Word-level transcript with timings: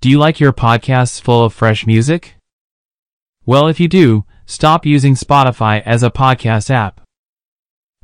Do 0.00 0.08
you 0.08 0.18
like 0.20 0.38
your 0.38 0.52
podcasts 0.52 1.20
full 1.20 1.44
of 1.44 1.52
fresh 1.52 1.84
music? 1.84 2.36
Well, 3.44 3.66
if 3.66 3.80
you 3.80 3.88
do, 3.88 4.24
stop 4.46 4.86
using 4.86 5.16
Spotify 5.16 5.82
as 5.84 6.04
a 6.04 6.10
podcast 6.10 6.70
app. 6.70 7.00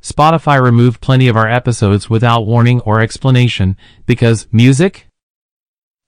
Spotify 0.02 0.60
removed 0.60 1.00
plenty 1.00 1.28
of 1.28 1.36
our 1.36 1.48
episodes 1.48 2.10
without 2.10 2.46
warning 2.46 2.80
or 2.80 3.00
explanation 3.00 3.76
because 4.06 4.48
music? 4.50 5.06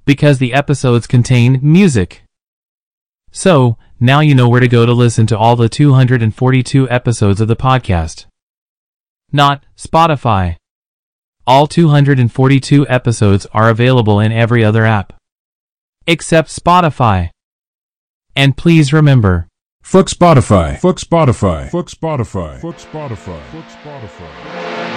Because 0.05 0.39
the 0.41 0.53
episodes 0.53 1.07
contain 1.07 1.61
music. 1.63 2.25
So, 3.31 3.79
now 4.01 4.19
you 4.19 4.35
know 4.35 4.49
where 4.49 4.61
to 4.61 4.69
go 4.69 4.87
to 4.87 4.93
listen 4.93 5.29
to 5.29 5.39
all 5.39 5.55
the 5.55 5.69
242 5.69 6.91
episodes 6.91 7.41
of 7.41 7.47
the 7.47 7.55
podcast. 7.55 8.27
Not 9.31 9.65
Spotify. 9.77 10.57
All 11.47 11.69
242 11.69 12.89
episodes 12.89 13.47
are 13.53 13.71
available 13.71 14.19
in 14.19 14.33
every 14.33 14.65
other 14.65 14.85
app 14.85 15.16
except 16.07 16.49
Spotify. 16.49 17.31
And 18.35 18.57
please 18.57 18.93
remember, 18.93 19.49
fuck 19.83 20.07
Spotify, 20.07 20.79
fuck 20.79 20.97
Spotify, 20.97 21.71
fuck 21.71 21.87
Spotify, 21.87 22.61
fuck 22.61 22.77
Spotify, 22.77 23.41
fuck 23.53 23.65
Spotify. 23.69 24.97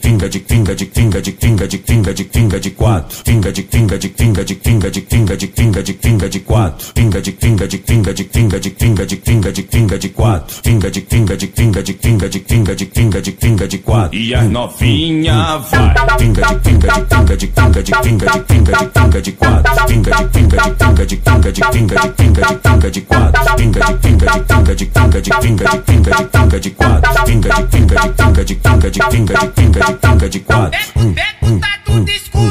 finga 0.01 0.27
de 0.27 0.39
finga 0.39 0.75
de 0.75 0.85
finga 0.85 1.21
de 1.21 1.31
finga 1.31 1.67
de 1.67 1.77
finga 1.77 2.13
de 2.13 2.23
finga 2.23 2.59
de 2.59 2.71
quatro. 2.71 3.17
Finga 3.23 3.51
de 3.51 3.61
finga 3.63 3.97
de 3.97 4.09
finga 4.09 4.43
de 4.43 4.55
finga 4.55 4.89
de 4.89 5.01
finga 5.01 5.35
de 5.37 5.47
finga 5.47 5.83
de 5.83 5.93
finga 5.93 6.29
de 6.29 6.39
quatro. 6.39 6.87
Finga 6.95 7.21
de 7.21 7.31
finga 7.31 7.67
de 7.67 7.77
finga 7.77 8.13
de 8.13 8.23
finga 8.23 8.59
de 8.59 8.69
finga 8.69 9.05
de 9.05 9.15
finga 9.15 9.51
de 9.51 9.63
finga 9.63 9.97
de 9.97 10.09
quatro. 10.09 10.55
Finga 10.63 10.89
de 10.89 11.01
finga 11.01 11.37
de 11.37 11.47
finga 11.47 11.83
de 11.83 11.93
finga 11.93 12.29
de 12.29 12.39
finga 12.39 12.75
de 12.75 12.85
finga 12.85 13.21
de 13.21 13.31
finga 13.31 13.67
de 13.67 13.77
quatro. 13.77 14.17
E 14.17 14.33
as 14.33 14.49
novinha 14.49 15.57
vai. 15.57 15.93
Finga 16.19 16.45
de 16.45 16.63
finga 16.63 16.87
de 16.87 17.07
finga 17.09 17.37
de 17.37 17.47
finga 17.47 17.83
de 17.83 17.93
finga 17.93 18.25
de 18.25 18.53
finga 18.53 18.81
de 18.81 18.91
finga 18.93 19.21
de 19.21 19.31
quatro. 19.31 19.87
Finga 19.87 20.15
de 20.15 20.29
finga 20.31 20.31
de 20.31 20.39
finga 20.39 21.05
de 21.05 21.15
finga 21.15 21.51
de 21.51 21.51
finga 21.51 21.51
de 21.51 21.61
finga 21.61 22.13
de 22.17 22.61
finga 22.61 22.91
de 22.91 23.01
quatro. 23.01 23.57
Finga 23.57 23.79
de 23.81 23.97
finga 24.01 24.31
de 24.31 24.49
finga 24.49 24.75
de 24.75 24.85
finga 24.85 25.11
de 25.11 25.21
finga 25.21 25.21
de 25.21 25.31
finga 25.31 25.71
de 25.71 25.91
finga 26.31 26.59
de 26.59 26.71
quatro. 26.71 27.25
Finga 27.25 27.51
de 27.51 27.67
finga 27.71 28.01
de 28.01 28.17
finga 28.17 28.43
de 28.43 28.55
finga 28.55 28.89
de 28.89 28.99
finga 29.01 29.39
de 29.39 29.51
finga 29.55 29.85
de 29.85 29.90
fica 29.93 30.29
de 30.29 30.39
quatro. 30.39 30.79
Hum, 30.95 31.03
hum. 31.03 31.15
hum, 31.41 31.61
hum, 31.87 32.05
hum. 32.33 32.50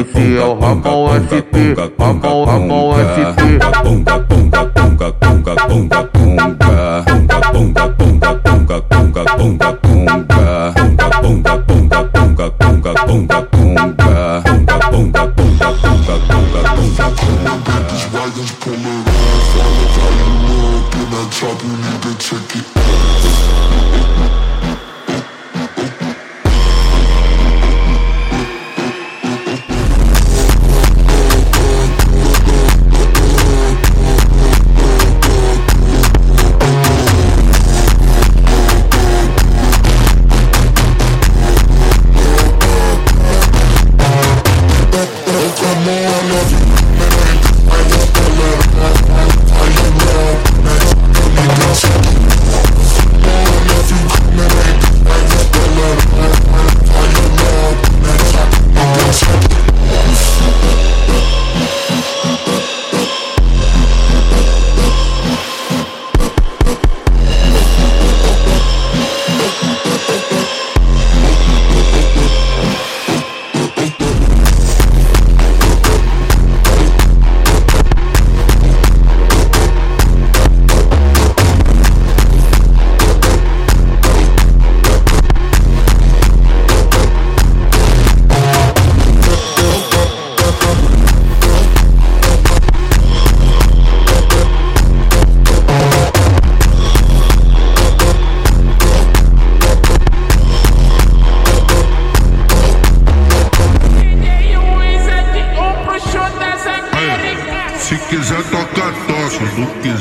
Esse 0.00 0.36
é 0.36 0.44
o 0.44 0.58
Ramon 0.58 1.08
SP, 1.14 1.54
Ramon, 1.98 2.44
Ramon 2.44 2.94
SP. 2.98 3.13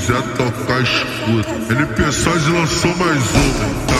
Quiser 0.06 0.22
tocar, 0.34 0.82
escuta. 0.82 1.74
NP 1.74 2.12
Saz 2.12 2.48
lançou 2.48 2.94
mais 2.98 3.24
uma. 3.32 3.93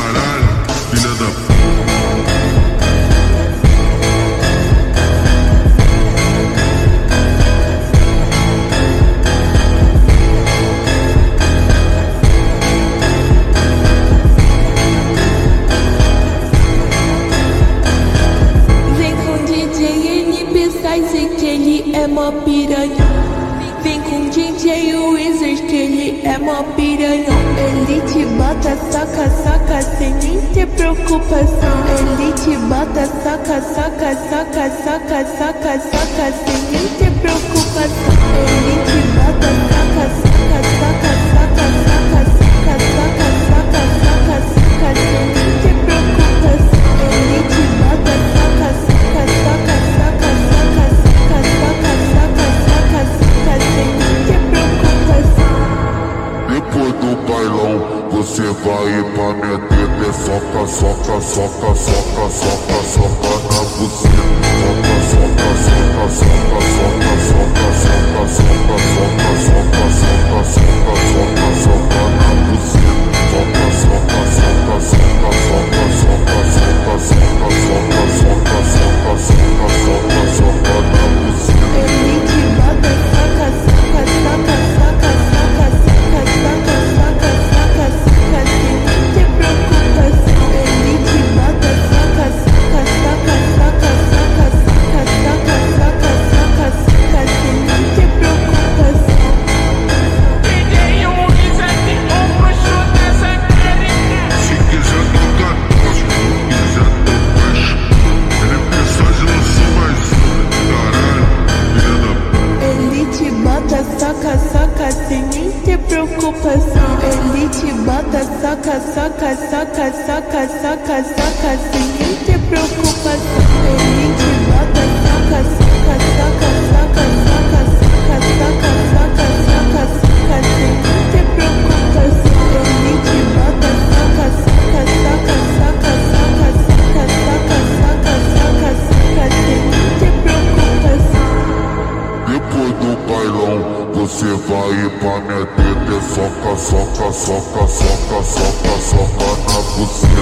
was 149.84 150.13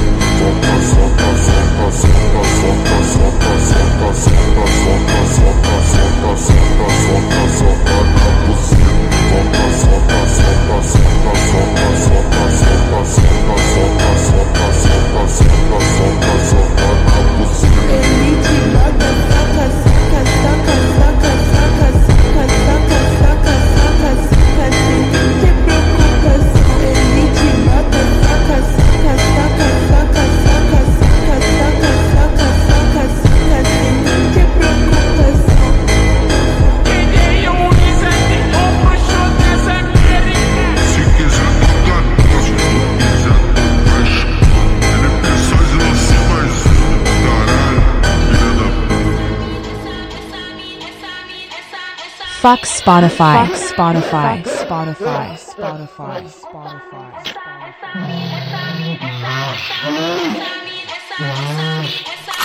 Spotify. 52.82 53.46
Fuck 53.46 53.62
Spotify. 53.78 54.42
Spotify. 54.42 55.38
Spotify. 55.38 56.26
Spotify. 56.26 57.14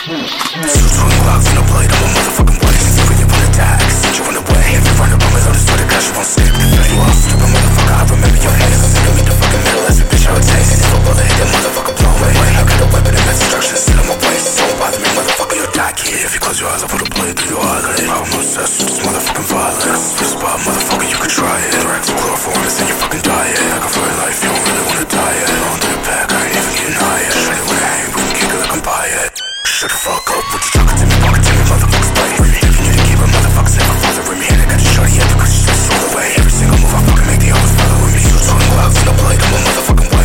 Twenty 0.05 1.17
clocks 1.25 1.49
in 1.49 1.57
the 1.57 1.65
plate, 1.73 1.89
I'm 1.89 2.05
a 2.05 2.13
motherfucking 2.13 2.61
waste. 2.61 3.01
When 3.09 3.17
you 3.17 3.25
put 3.25 3.49
a 3.49 3.51
tag, 3.57 3.81
send 3.89 4.13
you 4.13 4.25
on 4.29 4.35
the 4.37 4.45
way. 4.45 4.77
If 4.77 4.85
you 4.85 4.93
run 5.01 5.09
up 5.17 5.25
on 5.25 5.33
me, 5.33 5.41
load 5.41 5.57
swear 5.57 5.81
to 5.81 5.89
God, 5.89 6.05
you 6.05 6.13
won't 6.13 6.29
stick 6.29 6.53
the 6.53 6.69
face. 6.69 6.93
You 6.93 7.01
all 7.01 7.17
stupid 7.17 7.49
motherfucker, 7.57 7.97
I 7.97 8.05
remember 8.05 8.41
your 8.45 8.53
head. 8.61 8.77
If 8.77 8.85
I 8.85 8.93
make 8.93 9.17
meet 9.17 9.25
the 9.25 9.41
fucking 9.41 9.63
middle, 9.65 9.89
that's 9.89 10.05
a 10.05 10.05
bitch 10.05 10.29
I 10.29 10.37
would 10.37 10.45
taste. 10.45 10.69
And 10.77 10.85
if 10.85 10.93
a 10.93 10.99
bullet 11.01 11.25
hit 11.25 11.37
that 11.41 11.49
motherfucker, 11.49 11.97
blow 11.97 12.06
away. 12.17 12.33
I 12.33 12.63
got 12.65 12.81
a 12.81 12.89
weapon 12.93 13.13
and 13.13 13.25
that's 13.29 13.41
destruction, 13.45 13.77
still 13.77 14.01
in 14.01 14.07
my 14.09 14.17
waist. 14.25 14.57
Don't 14.57 14.77
bother 14.81 15.01
me, 15.01 15.09
motherfucker, 15.13 15.57
you'll 15.61 15.77
die. 15.77 15.93
If 15.97 16.33
you 16.35 16.41
close 16.41 16.59
your 16.61 16.71
eyes, 16.73 16.83
I'll 16.83 16.91
put 16.91 17.03
a 17.05 17.09
blade 17.13 17.37
through 17.37 17.57
your 17.57 17.63
eyelid. 17.63 18.03
I'm 18.09 18.25
obsessed 18.25 18.81
with 18.81 18.89
this 18.89 19.01
motherfucking 19.05 19.49
violence. 19.53 20.17
Spot, 20.17 20.59
motherfucker, 20.65 21.09
you 21.09 21.19
could 21.21 21.35
try 21.35 21.57
it. 21.61 21.71
Direct 21.77 22.09
chloroform, 22.09 22.61
it's 22.65 22.81
in 22.81 22.87
your 22.89 22.99
fucking 22.99 23.25
diet. 23.27 23.59
I 23.59 23.79
got 23.83 23.93
your 23.93 24.17
life, 24.17 24.39
you 24.43 24.49
don't 24.49 24.65
really 24.65 24.85
wanna 24.87 25.07
die 25.07 25.35
yet. 25.37 25.51
On 25.67 25.79
to 25.83 25.89
the 25.93 26.01
back, 26.09 26.27
I 26.33 26.41
ain't 26.47 26.57
even 26.57 26.73
getting 26.77 26.99
high 26.99 27.21
yet. 27.27 27.37
Shawty 27.37 27.63
wanna 27.69 27.85
hang, 27.85 28.07
we 28.17 28.21
can 28.23 28.35
kick 28.39 28.51
it 28.57 28.73
I'm 28.73 28.81
by 28.81 29.05
it. 29.27 29.35
Shut 29.67 29.91
the 29.93 29.99
fuck 30.01 30.27
up, 30.33 30.43
put 30.51 30.61
your 30.65 30.73
chocolate 30.73 31.01
in 31.05 31.09
me, 31.11 31.17
pocket 31.21 31.43
to 31.45 31.53
me, 31.53 31.65
motherfuckers 31.69 32.13
play. 32.17 32.31
If 32.33 32.75
you 32.75 32.83
need 32.87 32.97
to 32.97 33.05
keep 33.07 33.21
a 33.21 33.27
motherfucker 33.29 33.73
safe, 33.77 33.91
I'm 33.93 33.99
bothering 34.01 34.41
me. 34.41 34.47
I 34.47 34.65
got 34.67 34.81
your 34.81 34.93
shorty 34.95 35.15
at 35.21 35.29
the 35.31 35.37
she's 35.47 35.67
just 35.69 35.91
all 35.93 36.07
the. 36.17 36.25
Every 36.39 36.55
single 36.55 36.79
move 36.81 36.95
I 36.97 37.01
fucking 37.07 37.27
make, 37.29 37.41
they 37.45 37.53
always 37.53 37.75
following 37.77 38.15
me. 38.17 38.23
You 38.25 38.37
in 38.41 39.05
the 39.05 39.15
blade, 39.21 39.43
I'm 39.43 40.07
a 40.07 40.16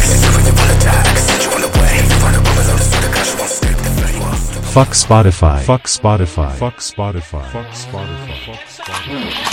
Fuck 4.72 4.94
Spotify. 4.96 5.62
Fuck 5.62 5.84
Spotify. 5.84 6.52
Fuck 6.54 6.78
Spotify. 6.78 7.44
Fuck 7.52 7.68
Spotify. 7.68 8.46
Fuck 8.46 8.64
Spotify. 8.64 9.52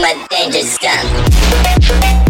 my 0.00 0.26
danger 0.30 0.62
zone. 0.62 2.27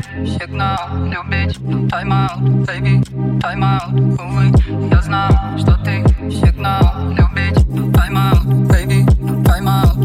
сигнал 0.00 0.78
любить 1.04 1.58
Тайм-аут, 1.90 2.66
baby, 2.66 3.40
тайм-аут, 3.40 4.18
увы 4.18 4.52
Я 4.90 5.02
знал, 5.02 5.30
что 5.58 5.76
ты 5.84 6.02
сигнал 6.30 7.10
любить 7.10 7.94
Тайм-аут, 7.94 8.70
baby, 8.70 9.44
тайм-аут, 9.44 9.99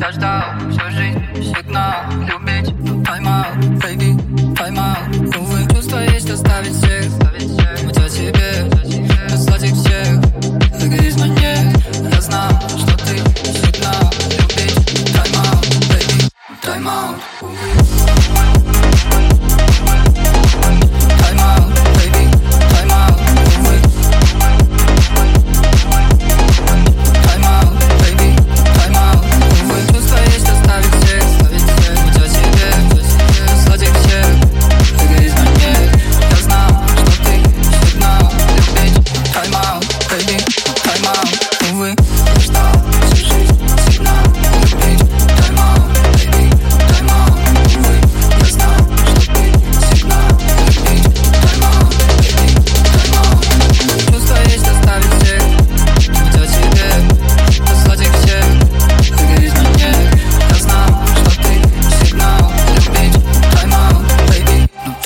Я 0.00 0.12
ждал 0.12 0.42
всю 0.70 0.90
жизнь 0.90 1.24
сигнал 1.36 1.94
любить. 2.26 2.74
Тайм-аут, 3.04 3.56
baby, 3.82 4.56
тайм-аут, 4.56 5.36
увы 5.36 5.66
Чувство 5.72 5.98
есть 5.98 6.30
оставить 6.30 6.74
всех, 6.74 7.12
уйти 7.84 8.32
тебе, 8.32 8.70
писать 9.28 9.62
их 9.62 9.74
всех. 9.74 10.20
Выгоришь 10.80 11.16
мне, 11.16 11.72
я 12.12 12.20
знал, 12.20 12.50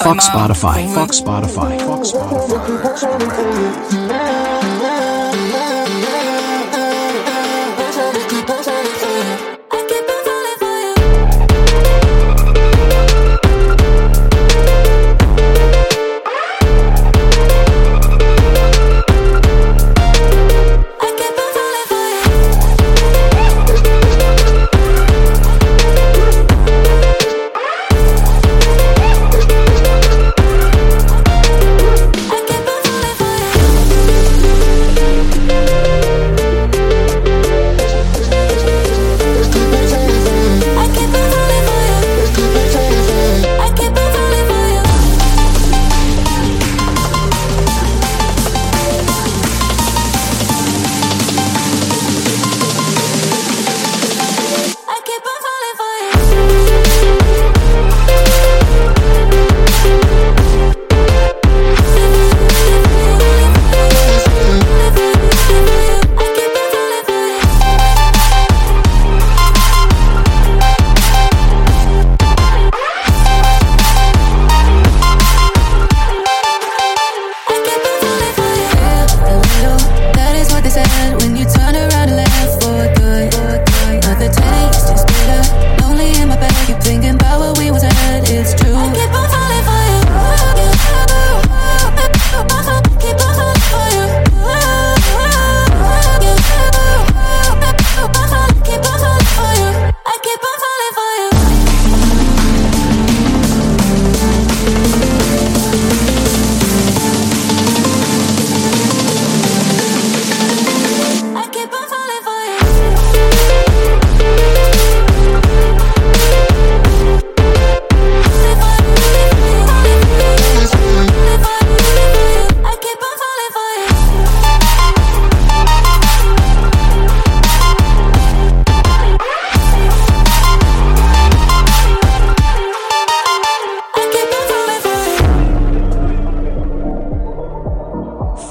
Fuck 0.09 0.21
Spotify. 0.23 0.95
Fuck 0.95 1.11
Spotify. 1.11 1.79
Fuck 1.81 2.01
Spotify. 2.01 2.97
Spotify. 2.97 3.98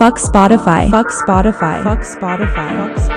Fuck 0.08 0.20
Spotify. 0.20 0.90
Fuck 0.90 1.08
Spotify. 1.10 1.84
Fuck 1.84 2.00
Spotify. 2.00 2.56
Fuck 2.56 2.96
Spotify. 2.96 3.17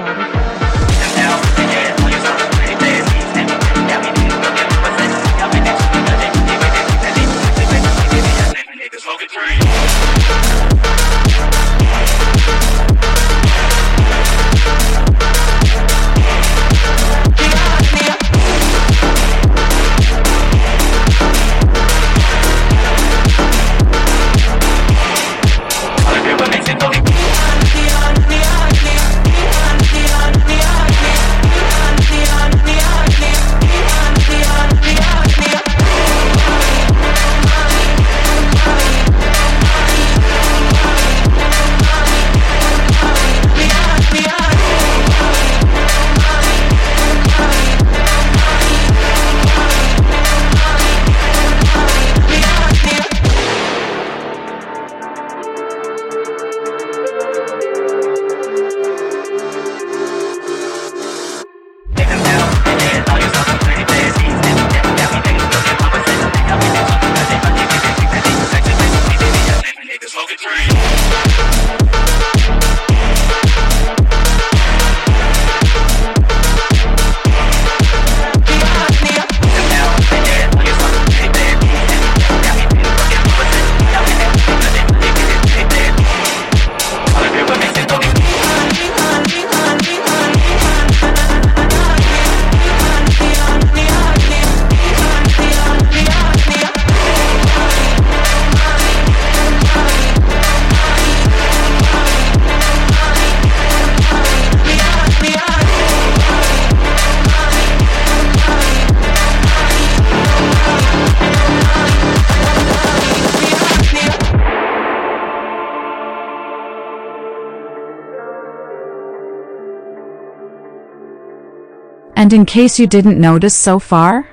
And 122.21 122.35
in 122.35 122.45
case 122.45 122.79
you 122.79 122.87
didn't 122.87 123.19
notice 123.19 123.55
so 123.55 123.79
far, 123.79 124.29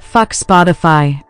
fuck 0.00 0.30
Spotify. 0.30 1.22